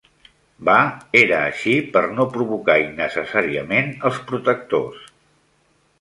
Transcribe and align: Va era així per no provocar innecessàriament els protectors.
Va 0.69 0.77
era 1.19 1.41
així 1.49 1.75
per 1.97 2.03
no 2.19 2.27
provocar 2.37 2.79
innecessàriament 2.87 3.95
els 4.11 4.21
protectors. 4.33 5.09